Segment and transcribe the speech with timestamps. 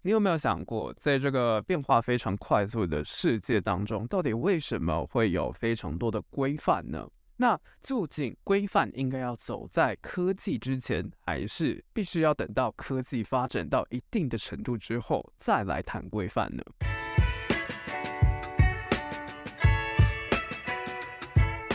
[0.00, 7.04] 你有没有想过，在这个变化非常快速的世界当中，到底为什么会有非常多的规范呢？
[7.36, 16.62] 那究竟规范应该要走在科技之前，还是必须要等到科技发展到一定的程度之后再来谈规范呢？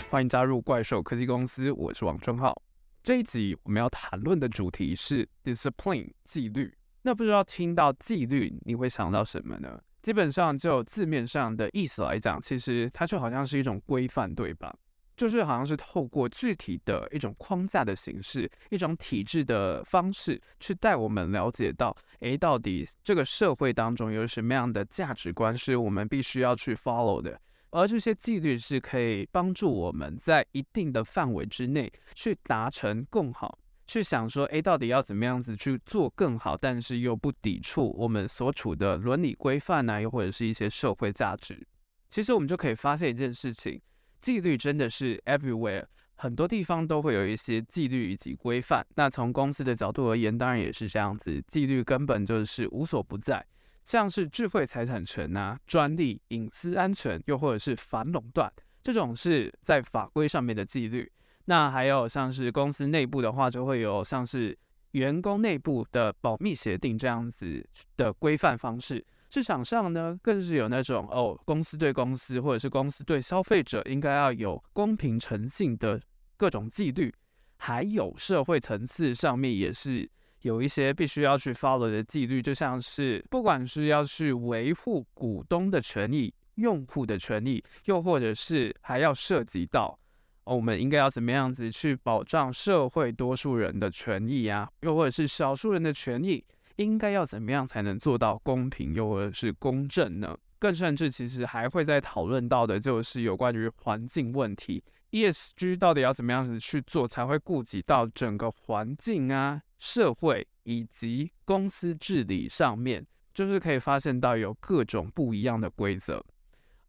[0.09, 2.61] 欢迎加入怪兽科技公司，我是王正浩。
[3.03, 6.73] 这一集我们要谈论的主题是 discipline 纪律。
[7.03, 9.79] 那不知道听到纪律，你会想到什么呢？
[10.01, 14.73] 基本上就字面上的意思来讲，其实它就好像是一种规范，对吧？
[15.15, 27.39] 就是好像是透过具体的一种框架的形式，一种体制的方式，去带我们了解到，诶，到底这个社会当中有什么样的价值观是我们必须要去 follow 的，
[27.69, 41.65] 而这些纪律是可以帮助我们在一定的范围之内去达成更好，去想说，诶，到底要怎么样子去做更好，但是又不抵触我们所处的伦理规范啊，又或者是一些社会价值。
[42.09, 43.81] 其实我们就可以发现一件事情。
[44.21, 45.83] 纪律真的是 everywhere，
[46.15, 48.85] 很多地方都会有一些纪律以及规范。
[48.95, 53.45] 那从公司的角度而言，当然也是这样子，纪律根本就是无所不在。
[53.83, 58.49] 像是智慧财产权啊、专利、隐私安全，又或者是反垄断，
[58.81, 61.11] 这种是在法规上面的纪律。
[61.45, 64.57] 那还有像是公司内部的话，就会有像是
[64.91, 67.65] 员工内部的保密协定这样子
[67.97, 69.05] 的规范方式。
[69.29, 75.99] 市场上呢，更是有那种哦，公司对公司或者是公司对消费者应该要有公平诚信的
[76.37, 77.11] 各种纪律，
[77.57, 80.07] 还有社会层次上面也是
[80.41, 89.97] 有一些必须要去 follow 的纪律，就像是不管是要去维护股东的权益、用户的权益，又或者是还要涉及到
[90.45, 96.43] 哦，我们应该要怎么样子去保障社会多数人的权益啊，又或者是少数人的权益。
[96.77, 100.35] 应该要怎么样才能做到公平又或者是公正呢？
[100.57, 116.25] 更甚至，其实还会在讨论到的就是有关于环境问题，ESG 到底要怎么样子去做才会顾及到整个环境啊、社会以及公司治理上面，就是可以发现到有各种不一样的规则。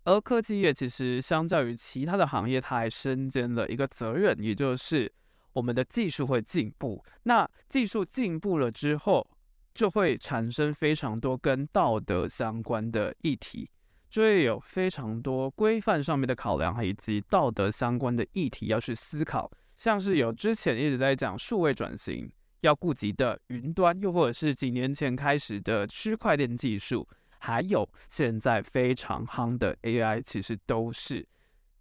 [0.05, 5.11] 而科技业其实相较于其他的行业，它还身兼了一个责任，也就是
[5.55, 7.03] 我们的技术会进步。
[7.23, 9.27] 那技术进步了之后，
[9.75, 13.71] 就会产生非常多跟道德相关的议题，
[14.11, 19.51] 就会有非常多规范上面的考量，以及道德相关的议题要去思考。
[19.77, 27.09] 像是有之前一直在讲数位转型要顾及的云端，又或者是几年前开始的区块链技术，
[27.45, 31.29] 还有现在非常夯的 AI，其实都是。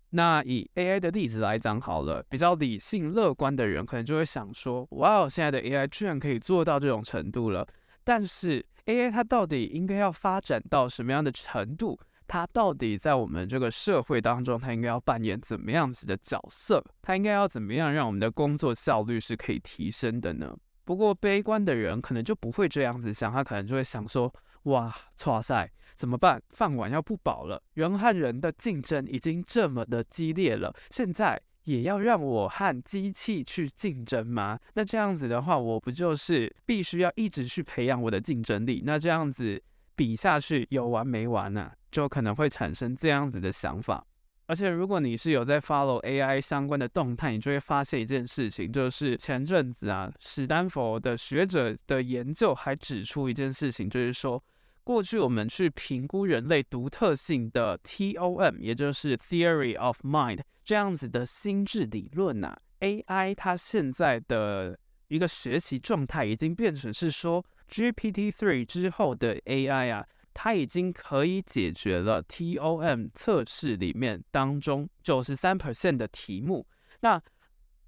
[0.09, 7.66] 那以 AI 的例子来讲好了，比较理性乐观的人可能就会想说：哇哦，现在的 AI 居然可以做到这种程度了。
[8.03, 11.97] 但是 AI 它到底应该要发展到什么样的程度？
[12.28, 16.84] 它到底在我们这个社会当中，它应该要扮演怎么样子的角色？
[17.01, 20.53] 它应该要怎么样让我们的工作效率是可以提升的呢？
[20.86, 24.34] 不过悲观的人可能就不会这样子想，他可能就会想说：
[24.64, 26.42] 哇，剉赛怎么办？
[26.50, 31.42] 饭碗要不保了，人和人的竞争已经这么的激烈了，现在。
[31.64, 34.60] 也要让我和机器去竞争吗？
[34.74, 38.84] 那这样子的话，我不就是必须要一直去培养我的竞争力？
[38.86, 39.64] 那这样子
[39.96, 44.06] 比下去有完没完呢、就可能会产生这样子的想法。
[44.46, 54.44] 而且，如果你是有在 follow AI 相关的动态，你就会发现一件事情，就是前阵子啊，史丹佛的学者的研究还指出一件事情，就是说。
[54.86, 64.78] 过去我们去评估人类独特性的 TOM，也就是 Theory of Mind 这样子的心智理论呐、啊，AI 它现在的
[65.08, 76.68] 一个学习状态已经变成是说 GPT-3 之后的 AI 啊，它已经可以解决了 TOM 测试里面当中九十三 percent 的题目，
[77.02, 77.22] 那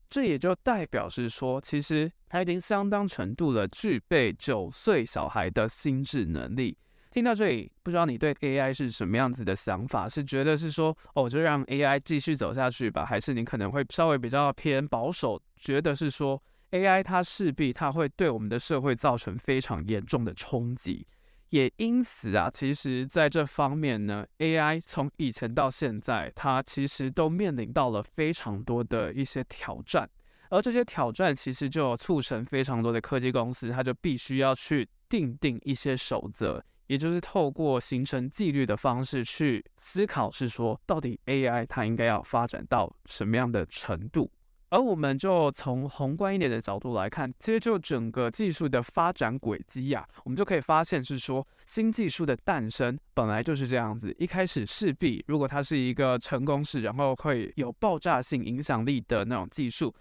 [0.09, 6.77] 这也就代表是说，其实它已经相当程度的具备九岁小孩的心智能力。
[7.09, 10.07] 听到这里，不知道你对 AI 是什么样子的想法？
[10.07, 16.41] 是觉得是说，哦，就让 AI 继续走下去吧，还是你可能会稍微比较偏保守，觉得是说
[16.71, 21.07] AI 它势必它会对我们的社会造成非常严重的冲击。
[21.55, 30.09] 也因此啊，其实在这方面呢，AI 从以前到现在，它其实都面临到了非常多的一些挑战，
[30.49, 36.61] 而这些挑战其实就促成非常多的科技公司，它就必须要去订定一些守则。
[36.87, 44.29] 也就是透过形成纪律的方式去思考，是说到底 AI 它应该要发展到什么样的程度？
[44.75, 54.13] 而我们就从宏观一点的角度来看，其实就整个技术的发展轨迹呀，我们就可以发现是说，新技术的诞生本来就是这样子。
[54.19, 59.95] 一开始势必，如果它是一个成功式，然后会有爆炸性影响力的那种技术，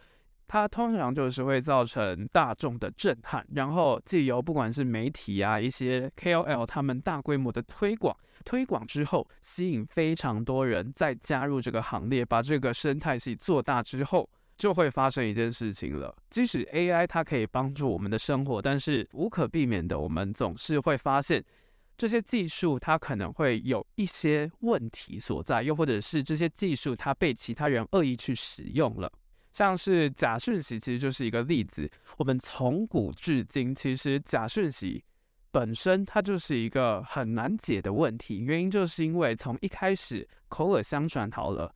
[0.49, 14.29] 它通常就是会造成大众的震撼，然后借由不管是媒体啊，一些 KOL 他们大规模的推广，推广之后吸引非常多人再加入这个行列，把这个生态系做大之后。
[14.57, 16.15] 就会发生一件事情了。
[16.31, 21.45] 即使 AI 它可以帮助我们的生活，但是无可避免的，我们总是会发现
[21.97, 29.13] 这些技术它可能会有一些问题所在，又或者是这些技术它被其他人恶意去使用了。
[29.53, 31.89] 像是假讯息，其实就是一个例子。
[32.17, 35.05] 我们从古至今，其实假讯息
[35.53, 41.73] 本身它就是一个很难解的问题，原因就是因为从一开始口耳相传好了。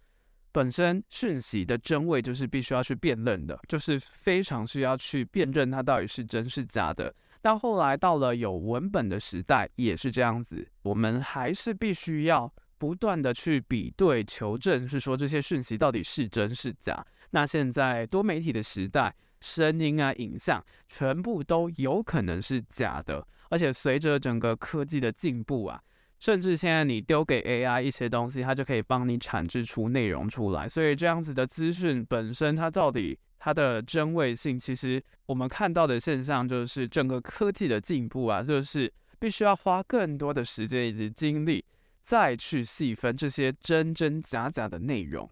[0.58, 7.14] 本身讯息的真伪就是必须要去辨认的，就是非常需要去辨认它到底是真是假的。
[7.40, 17.06] 到后来到了有文本的时代，也是这样子，我们还是必须要不断的去比对求证，是说这些讯息到底是真是假。
[17.31, 25.81] 那现在多媒体的时代，声音啊、影像全部都有可能是假的，而且随着整个科技的进步啊。
[26.18, 30.68] 甚至现在你丢给 AI 一些东西，它就可以帮你产制出内容出来。
[30.68, 41.64] 所以这样子的资讯本身，它到底它的真伪性，其实我们看到的现象就是整个科技的进步啊，就是必须要花更多的时间以及精力，
[42.02, 45.30] 再去细分这些真真假假的内容。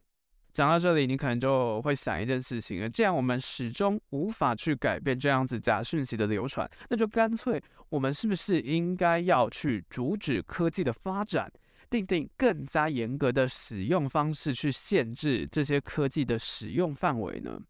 [0.56, 11.52] 讲到这里，你可能就会想一件事情了：既然我们始终无法去改变这样子假讯息的流传，那就干脆我们是不是应该要去阻止科技的发展，
[11.90, 17.60] 订定更加严格的使用方式，去限制这些科技的使用范围呢？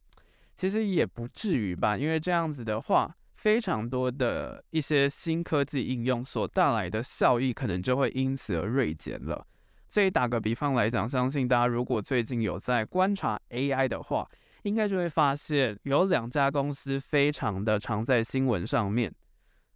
[0.54, 9.44] 其实也不至于吧，因为这样子的话，非常多的一些新科技应用所带来的效益，可能就会因此而锐减了。
[9.88, 14.28] 所以打个比方来讲，相信大家如果最近有在观察 AI 的话，
[14.62, 19.12] 应该就会发现有两家公司非常的常在新闻上面，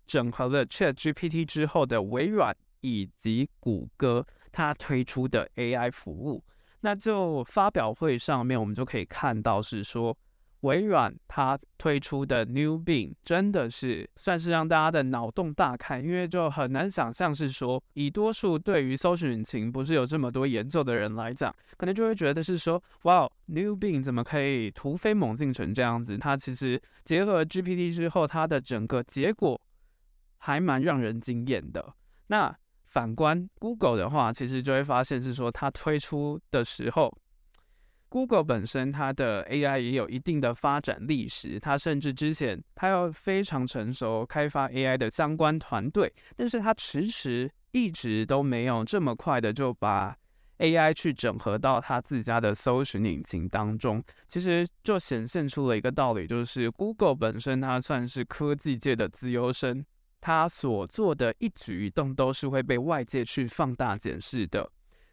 [0.06, 6.44] 整合了 ChatGPT 之后的微软以及谷歌，它推出的 AI 服务。
[6.80, 10.16] 那就发表会上面，我们就可以看到是说。
[10.60, 26.18] 微软它推出的 New Bing 真的是算是让大家的脑洞大开，因为就很难想象是说，以多数对于搜寻引擎不是有这么多研究的人来讲，可能就会觉得是说，哇，New Bing 怎么可以突飞猛进成这样子？
[26.18, 29.58] 它其实结合 GPT 之后，它的整个结果
[30.38, 31.94] 还蛮让人惊艳的。
[32.26, 32.54] 那
[32.84, 37.10] 反观 Google 的话，其实就会发现是说，它推出的时候。
[38.10, 50.16] Google 本身它的 AI 也有一定的发展历史，它甚至之前它有非常成熟开发 AI 的相关团队，但是它迟迟一直都没有这么快的就把
[50.58, 54.02] AI 去整合到它自家的搜寻引擎当中。
[54.26, 59.86] 其实就显现出了一个道理，就是 Google 本身它算是科技界的资优生，
[60.20, 64.68] 它所做的一举一动都是会被外界去放大检视的。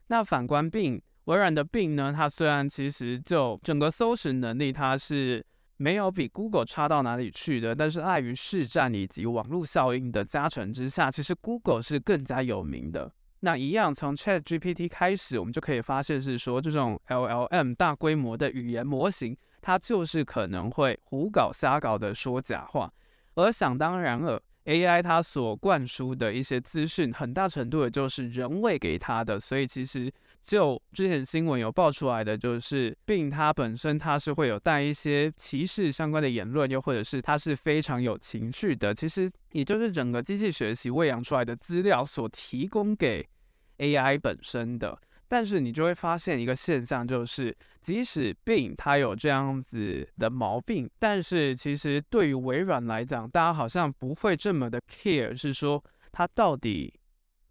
[0.08, 1.00] 那反观并。
[1.28, 5.46] 微软的病呢，它虽然其实就整个搜寻能力，它是
[5.76, 13.12] 没有比 Google 差到哪里去的，但是碍于市占以及网络效应的加成之下，其实 Google 是更加有名的。
[13.42, 22.90] 那一样从 ChatGPT 开始，我们就可以发现是说，这种 LLM 大规模的语言模型，它就是可能会胡搞瞎搞的说假话，
[23.36, 24.42] 而想当然尔。
[24.68, 43.28] AI 它所灌输的一些资讯，很大程度也就是人为给它的，所以其实就之前新闻有爆出来的，就是 Bing 它本身它是会有带一些歧视相关的言论，又或者是它是非常有情绪的，其实也就是整个机器学习喂养出来的资料所提供给
[43.80, 44.98] AI 本身的。
[45.30, 56.94] 但是你就会发现一个现象，就是即使 Bing 它有这样子的毛病，但是其实对于微软来讲，大家好像不会这么的 care，是说它到底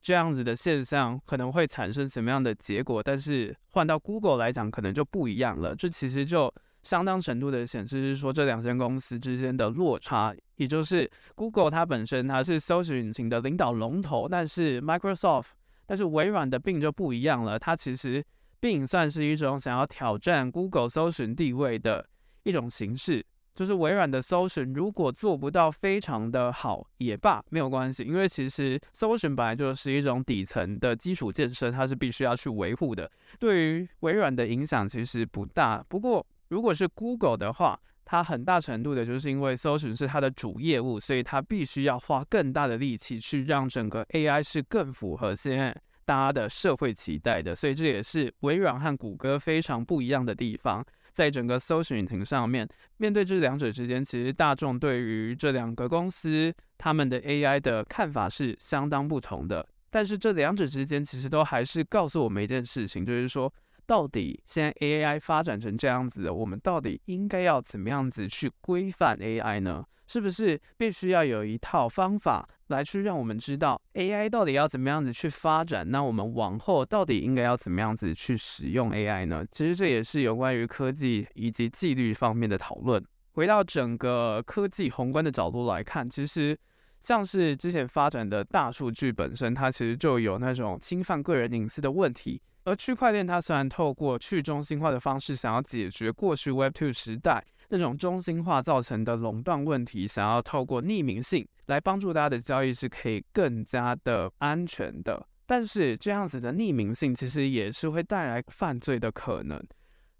[0.07, 3.03] 这样子的现象可能会产生什么样的结果。
[3.03, 5.75] 但是换到 Google 来讲，可能就不一样了。
[5.75, 6.49] 这其实就
[6.85, 15.49] 相当程度的显示是说，这两间公司之间的落差，也就是 Google 它本身它是搜寻引擎的领导龙头，但是 Microsoft。
[15.89, 18.25] 但是微软的病就不一样了，它其实
[18.61, 22.09] 并算是一种想要挑战 Google 搜寻地位的
[22.45, 23.27] 一种形式。
[23.57, 33.11] 就是微软的搜寻如果做不到非常的好也罢，没有关系，因为其实搜寻本来就是一种底层的基础建设，它是必须要去维护的。
[33.41, 35.83] 对于微软的影响其实不大。
[35.89, 47.55] 不过如果是 Google 的话，它很大程度的就是因为搜寻是它的主业务，所以它必须要花更大的力气去让整个 AI 是更符合现在大家的社会期待的。
[47.55, 50.85] 所以这也是微软和谷歌非常不一样的地方。
[51.17, 52.69] 在整个搜寻引擎上面，
[52.99, 59.67] 面对这两者之间，其实大众对于这两个公司他们的 AI 的看法是相当不同的。
[59.89, 63.51] 但是这两者之间，其实都还是告诉我们一件事情，就是说，
[63.87, 69.83] 到底现在 AI 发展成这样子，我们到底应该要怎么样子去规范 AI 呢？
[70.07, 75.89] 是不是必须要有一套方法来去让我们知道 AI 到底要怎么样子去发展？
[75.91, 79.45] 那我们往后到底应该要怎么样子去使用 AI 呢？
[79.53, 83.05] 其实这也是有关于科技以及纪律方面的讨论。
[83.33, 86.59] 回到整个科技宏观的角度来看，其实
[87.01, 92.41] 像是之前发展的大数据本身，它其实就有那种侵犯个人隐私的问题。
[92.67, 105.25] 而区块链它虽然透过去中心化的方式，想要解决过去 Web2 时代那种中心化造成的垄断问题，想要透过匿名性来帮助大家的交易是可以更加的安全的。
[105.47, 109.63] 但是这样子的匿名性其实也是会带来犯罪的可能。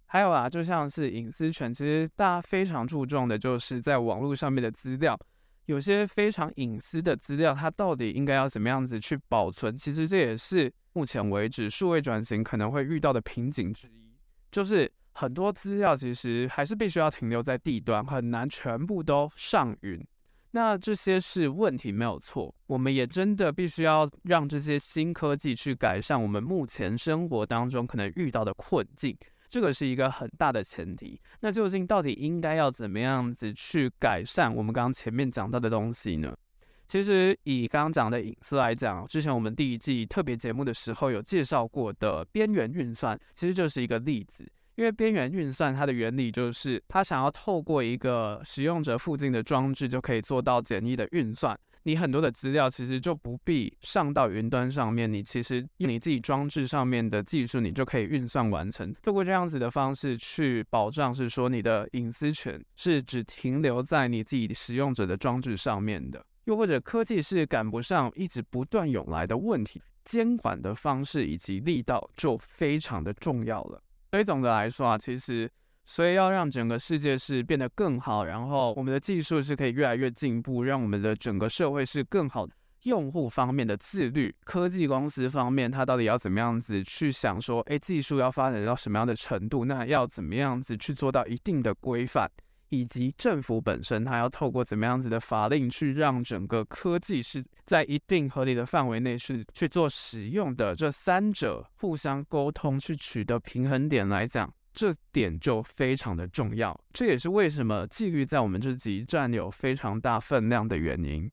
[0.05, 5.19] 还有啊，就像是隐私权，其实大家非常注重的就是在网络上面的资料，
[5.67, 9.77] 有些非常隐私的资料，它到底应该要怎么样子去保存？
[9.79, 10.73] 其实这也是。
[10.93, 14.15] 目前为止，数位转型可能会遇到的瓶颈之一，
[14.51, 20.03] 就是很多资料其实还是必须要停留在地端，很难全部都上云。
[20.53, 22.55] 那这些是问题，没有错。
[22.67, 29.15] 我们也真的必须要让这些新科技去改善我们目前生活当中可能遇到的困境，
[29.49, 31.21] 这个是一个很大的前提。
[31.41, 36.37] 那究竟到底应该要怎么样子去改善我们刚刚前面讲到的东西呢？
[36.89, 44.47] 其实以刚刚讲的隐私来讲，之前我们第一季特别节目的时候有介绍过的边缘运算，其实就是一个例子。
[44.77, 51.59] 因为边缘运算它的原理就是，它想要透过一个使用者附近的装置就可以做到简易的运算。
[51.87, 58.93] 你很多的资料其实就不必上到云端上面，你其实用你自己装置上面的技术，你就可以运算完成。
[59.01, 66.27] 透过这样子的方式去保障，是说你的隐私权是只停留在你自己使用者的装置上面的。
[66.47, 73.81] 又或者科技是赶不上一直不断涌来的问题，监管的方式以及力道就非常的重要了。
[74.11, 75.49] 所以总的来说啊，其实
[75.87, 82.47] 所以要让整个世界是变得更好，然后我们的技术是可以越来越进步，让我们的整个社会是更好。
[82.83, 92.31] 用户方面的自律，科技公司方面，它到底要怎么样子去想说，诶，技术要发展到什么样的程度，那要怎么样子去做到一定的规范？
[92.69, 106.79] 以及政府本身，它要透过怎么样子的法令去让整个科技是在一定合理的范围内是去做使用的，这三者互相沟通去取得平衡点来讲，这点就非常的重要。
[106.93, 111.27] 这也是为什么纪律在我们这集占有非常大分量的原因。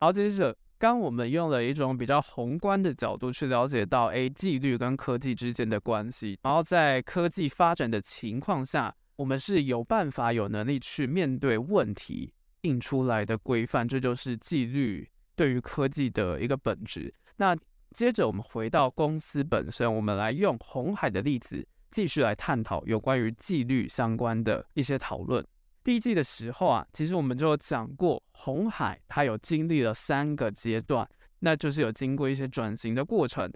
[0.00, 0.54] 好，接着。
[0.80, 17.12] 刚我们用了一种比较宏观的角度去了解到，哎，纪律跟科技之间的关系，然后在科技发展的情况下，我们是有办法、有能力去面对问题，印出来的规范，这就是纪律对于科技的一个本质。
[17.38, 17.56] 那
[17.94, 25.44] 接着我们回到公司本身，我们来用红海的例子继续来探讨有关于纪律相关的一些讨论。
[25.82, 31.08] 第一季的时候啊，其实我们就讲过，红海它有经历了三个阶段，
[31.40, 33.50] 那就是有经过一些转型的过程。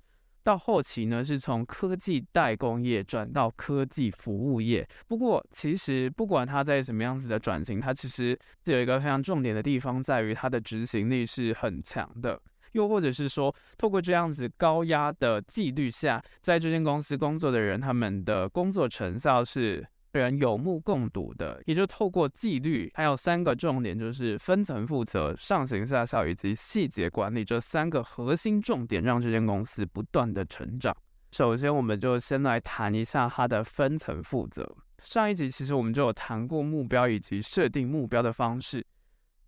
[0.45, 4.85] 到后期呢，是从科技代工业转到科技服务业。
[5.07, 12.41] 不过，其实不管它在什么样子的转型，它其实有一个非常重点的地方，在于它的执行力是很强的。
[12.73, 19.87] 又或者是说，透过这样子高压的纪律下，在这间公司工作的人，他们的工作成效是。
[20.13, 30.95] 人有目共睹的，也就透过纪律，还有三个重点，就是分层负责、上行下效以及细节管理这三个核心重点，让这间公司不断的成长。
[31.31, 34.71] 首先，我们就先来谈一下它的分层负责。
[34.99, 38.87] 上一集其实我们就有谈过目标以及设定目标的方式，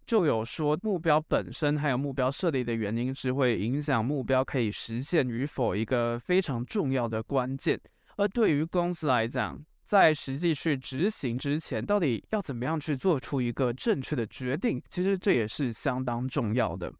[0.06, 7.80] 就有说目标本身还有目标设立的原因，是会影响目标可以实现与否一个非常重要的关键。
[8.16, 14.82] 而对于公司来讲，在实际去执行之前，到底要怎么样去做出一个正确的决定？
[14.88, 16.92] 其实这也是相当重要的。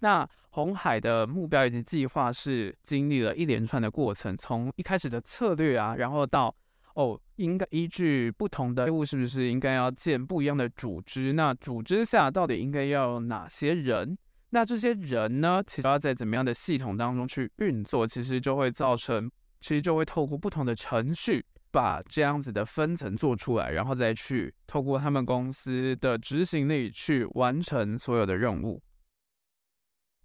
[0.00, 6.54] 那红海的目标以及计划是经历了一连串的过程，从一开始的策略啊，然后到
[6.94, 11.32] 哦，应该依据不同的业务，是不是应该要建不一样的组织？
[11.32, 14.16] 那组织下到底应该要有哪些人？
[14.50, 19.30] 那这些人呢，其实要在怎么样的系统当中去运作，其实就会造成，
[19.60, 28.80] 其实就会透过不同的程序，把这样子的分层做出来，然后再去透过他们公司的执行力去完成所有的任务。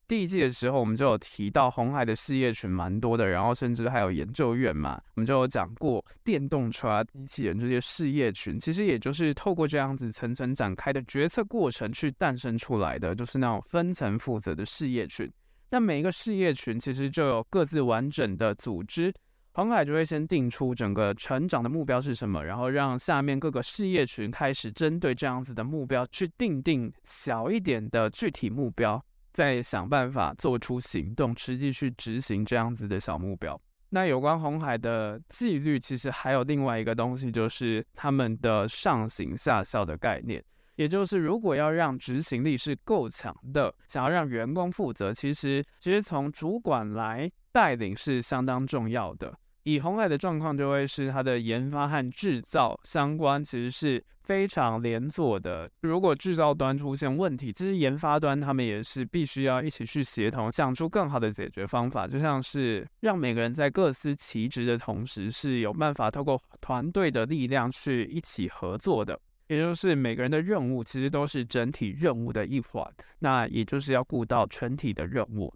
[0.08, 15.30] 第一季的时候，我们就有提到红海的事业群蛮多的，然后甚至还有研究院嘛，我们就有讲过电动车啊、机器人这些事业群，其实也就是透过这样子层层展开的决策过程去诞生出来的，就是那种分层负责的事业群。
[15.72, 19.14] 那每一个事业群其实就有各自完整的组织，
[19.52, 29.04] 红海就会先定出整个成长的目标是什么，然后让下面各个事业群开始针对这样子的目标去定定小一点的具体目标。
[29.38, 33.62] 再想办法做出行动，实际去执行这样子的小目标。
[33.89, 40.44] 那有关红海的纪律，其实还有另外一个东西，就是他们的上行下效的概念。
[40.75, 49.32] 也就是如果要让执行力是够强的，想要让员工负责，其实其实从主管来带领是相当重要的。
[49.67, 55.69] 以红海的状况，就会是它的研发和制造相关，其实是非常连锁的。
[55.81, 62.07] 如果制造端出现问题，其实研发端他们也是必须要一起去协同，想出更好的解决方法。
[62.07, 69.19] 就像是让每个人在各司其职的同时，是有办法透过团队的力量去一起合作的。
[69.50, 75.53] 也就是每个人的任务其实都是整体任务的一环，那也就是要顾到全体的任务。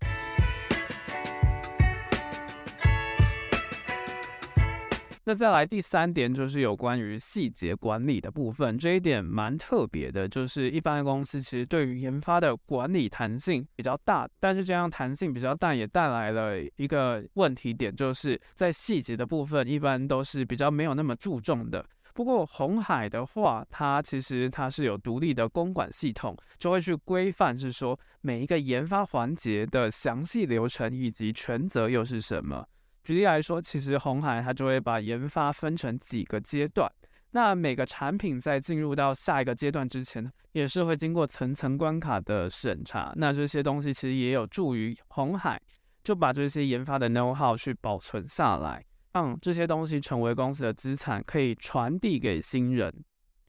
[5.23, 21.85] 那再来第三点就是有关于细节管理的部分，这一点蛮特别的，就是一般的公司其实对于研发的管理弹性比较大，但是这样弹性比较大也带来了一个问题点，就是在细节的部分一般都是比较没有那么注重的。
[22.13, 32.65] 不过红海的话，它其实它是有独立的公管系统，就会去规范，是说每一个研发环节的详细流程以及权责又是什么。
[33.03, 36.91] 举例来说，其实红海它就会把研发分成几个阶段。
[37.31, 43.13] 那每个产品在进入到下一个阶段之前，也是会经过层层关卡的审查。
[43.15, 45.59] 那这些东西其实也有助于红海
[46.03, 48.83] 就把这些研发的 know how 去保存下来，
[49.13, 52.93] 让这些东西成为公司的资产，可以传递给新人。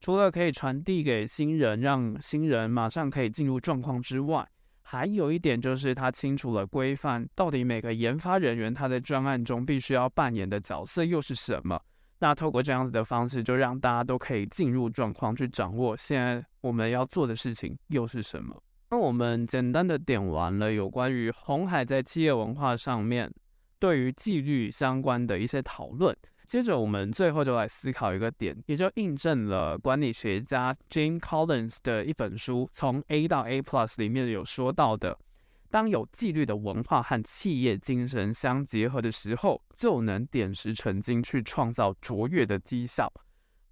[0.00, 4.48] 除了可以传递给新人，让新人马上可以进入状况之外，
[4.92, 11.80] 还有一点就是，他清楚了规范到底每个研发人员他在专案中必须要扮演的角色又是什么。
[12.18, 18.54] 那透过这样子的方式，就让大家都可以进入状况，去掌握现在我们要做的事情又是什么。
[18.90, 23.32] 那我们简单的点完了有关于红海在企业文化上面
[23.78, 26.14] 对于纪律相关的一些讨论。
[26.52, 35.18] 接着，我们最后就来思考一个点，也就印证了管理学家 Jim Collins 的一本书《从 A 到 A Plus》里面有说到的：
[35.70, 43.10] 当有纪律的文化和企业精神相结合的时候，就能点石成金，去创造卓越的绩效。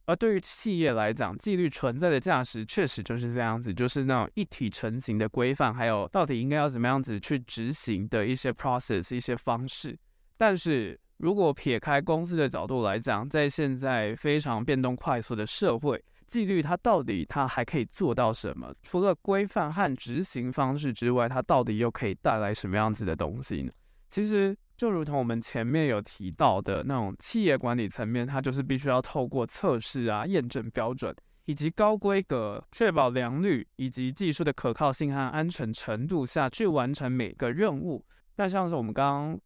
[0.06, 9.98] 而对于企业来讲，纪律存在的价值确实就是这样子，就是那种一体成型的规范，还有到底应该要怎么样子去执行的一些 process、一些方式，
[10.38, 10.98] 但是。
[11.20, 18.72] 如果撇开公司的角度来讲，在现在非常变动快速的社会，纪律它到底它还可以做到什么？
[18.82, 23.70] 除了规范和执行方式之外，它到底又可以带来什么样子的东西呢？
[24.08, 38.02] 其实就如同我们前面有提到的那种企业管理层面，它就是必须要透过测试啊、验证标准以及高规格，确保良率以及技术的可靠性和安全程度下去完成每个任务。
[38.36, 39.40] 那像是我们刚刚。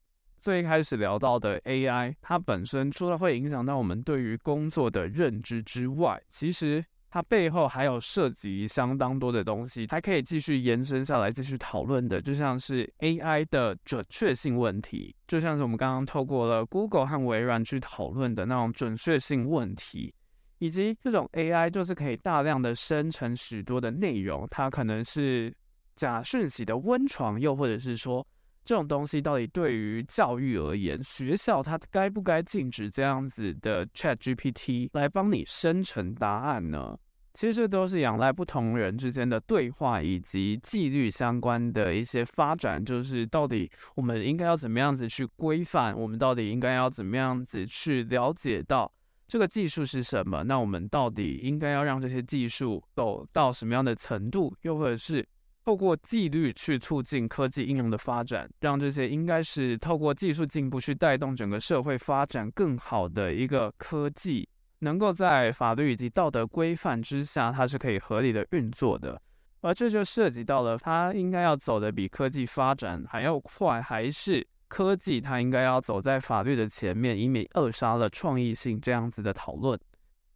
[0.44, 20.12] 最开始聊到的 AI，它本身除了会影响到我们对于工作的认知之外，其实它背后还有涉及相当多的东西，还可以继续延伸下来继续讨论的，就像是 AI 的准确性问题，就像是我们刚刚透过了 Google 和微软去讨论的那种准确性问题，
[20.58, 25.56] 以及这种 AI 就是可以大量的生成许多的内容，它可能是
[25.96, 28.26] 假讯息的温床，又或者是说。
[28.64, 36.98] 这种东西到底对于教育而言，学校它该不该禁止这样子的 ChatGPT 来帮你生成答案呢？
[37.34, 42.82] 其实这都是仰赖不同人之间的对话以及纪律相关的一些发展。
[42.82, 45.94] 就是到底我们应该要怎么样子去规范？
[45.98, 48.90] 我们到底应该要怎么样子去了解到
[49.26, 50.44] 这个技术是什么？
[50.44, 54.56] 那我们到底应该要让这些技术走到什么样的程度？
[54.62, 55.28] 又或者是？
[55.64, 64.46] 透过纪律去促进科技应用的发展，让这些应该是透过技术进步去带动整个社会发展更好的一个科技，
[64.80, 69.18] 能够在法律以及道德规范之下，它是可以合理的运作的。
[69.62, 79.80] 而这就涉及到了它应该要走得比科技发展还要快，还是科技它应该要走在法律的前面，以免扼杀了创意性这样子的讨论。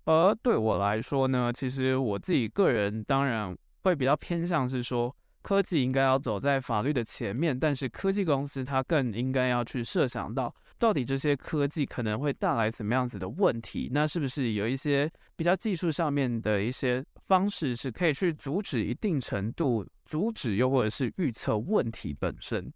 [0.07, 3.55] 而对我来说呢，其实我自己个人当然
[3.89, 13.89] 会比较偏向是说，科技应该要走在法律的前面，但是科技公司它更应该要去设想到，到底这些科技可能会带来怎么样子的问题？
[13.93, 22.71] 那是不是有一些比较技术上面的一些方式是可以去阻止一定程度阻止，又或者是预测问题本身？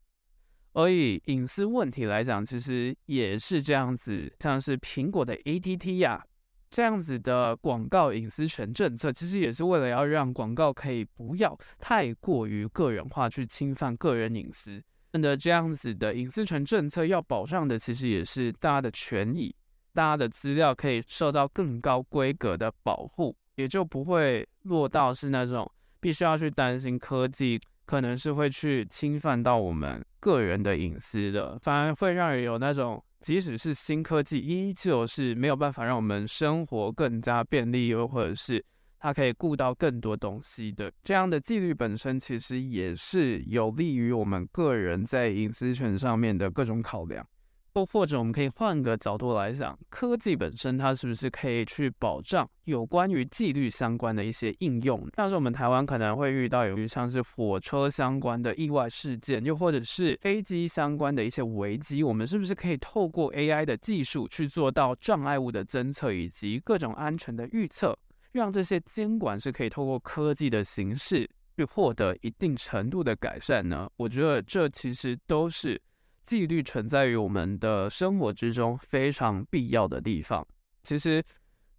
[0.72, 6.24] 而以隐私问题来讲，其实也是这样子，像是苹果的 ATT 呀。
[6.72, 14.82] 这样子的广告隐私权政策，其实也是为了要让广告可以不要太过于个人化，去侵犯个人隐私。
[15.12, 19.54] 那这样子的隐私权政策要保障的，其实也是大家的权益，
[19.92, 33.04] 大家的资料可以受到更高规格的保护，也就不会落到是那种必须要去担心科技可能是会去侵犯到我们个人的隐私的，反而会让人有那种。
[33.22, 38.62] 即使是新科技，依旧是没有办法让我们生活更加便利，又或者是
[38.98, 40.92] 它可以顾到更多东西的。
[41.04, 47.26] 这样的纪律本身，其实也是有利于我们个人在隐私权上面的各种考量。
[47.74, 55.08] 又或者，我们可以换个角度来讲，科技本身它是不是可以去保障有关于纪律相关的一些应用？
[55.16, 67.98] 像是我们台湾可能会遇到有像是火车相关的意外事件，又或者是飞机相关的一些危机，我们是不是可以透过 AI 的技术去做到障碍物的侦测以及各种安全的预测，
[68.32, 73.88] 让这些监管是可以透过科技的形式去获得一定程度的改善呢？
[73.96, 75.80] 我觉得这其实都是。
[76.24, 80.46] 纪律存在于我们的生活之中非常必要的地方。
[80.82, 81.22] 其实，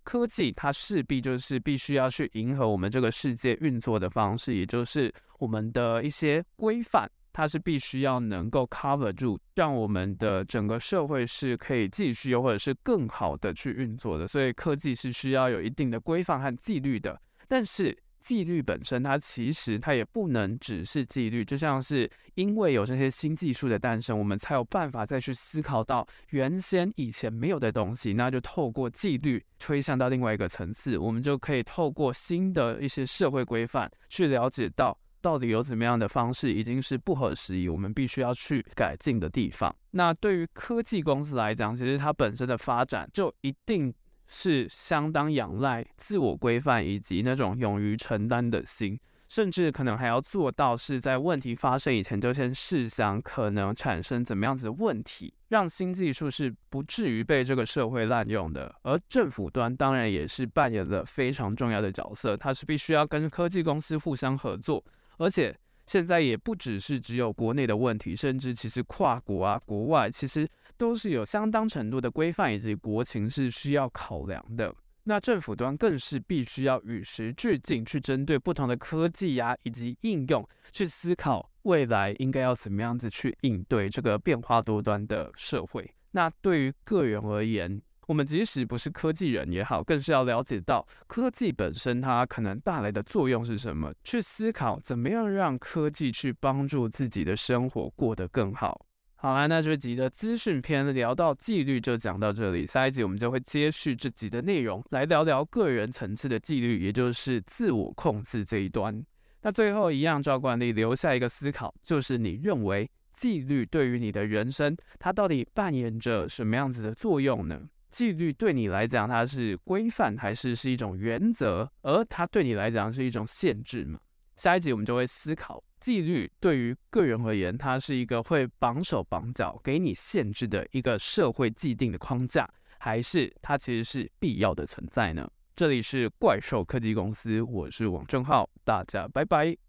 [0.04, 14.28] 科技它势必就是必须要去迎合我们这个世界运作的方式，也就是我们的一些规范，它是必须要能够 cover 住，让我们的整个社会是可以继续或者是更好的去运作的。
[14.28, 17.20] 所以，科技是需要有一定的规范和纪律的。
[17.48, 39.76] 但是，纪律本身，它其实它也不能只是纪律，就像是因为有这些新技术的诞生，我们才有办法再去思考到原先以前没有的东西，那就透过纪律推向到另外一个层次，我们就可以透过新的一些社会规范去了解到到底有怎么样的方式已经是不合时宜，我们必须要去改进的地方。
[39.92, 43.94] 那对于科技公司来讲，其实它本身的发展就一定。
[44.28, 58.74] 是相当仰赖自我规范以及那种勇于承担的心，甚至可能还要做到是在问题发生以前就先试想可能产生怎么样子的问题，让新技术是不至于被这个社会滥用的。
[58.84, 64.84] 而政府端当然也是扮演了非常重要的角色，它是必须要跟科技公司互相合作，
[65.18, 65.56] 而且。
[65.86, 74.74] 现在也不只是只有国内的问题，甚至其实跨国啊、国外其实都是有相当程度的规范以及国情是需要考量的。
[75.06, 85.94] 那政府端更是必须要与时俱进，去针对不同的科技呀、以及应用，去思考未来应该要怎么样子去应对这个变化多端的社会。
[86.12, 98.86] 那对于个人而言，我们即使不是科技人也好，更是要了解到科技本身它可能带来的作用是什么，去思考怎么样让科技去帮助自己的生活过得更好。
[99.16, 109.02] 好啦，那这集的资讯篇聊到纪律就讲到这里，下一集我们就会接续这集的内容，来聊聊个人层次的纪律，也就是自我控制这一端。
[109.44, 117.62] 那最后一样照惯例留下一个思考，就是你认为纪律对于你的人生，它到底扮演着什么样子的作用呢？
[117.94, 121.72] 纪律对你来讲，它是规范还是是一种原则？
[121.84, 124.00] 而它对你来讲是一种限制吗？
[124.36, 135.30] 下一集我们就会思考，纪律对于个人而言，它是一个会绑手绑脚、给你限制的一个社会既定的框架，还是它其实是必要的存在呢？
[135.56, 139.64] 这里是怪兽科技公司，我是王正浩，大家拜拜。